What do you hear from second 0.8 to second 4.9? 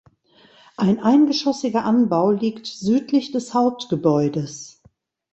eingeschossiger Anbau liegt südlich des Hauptgebäudes.